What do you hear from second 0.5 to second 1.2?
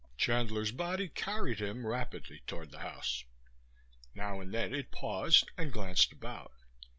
body